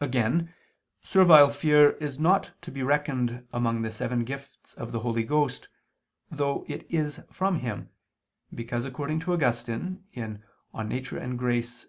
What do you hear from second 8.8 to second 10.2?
according to Augustine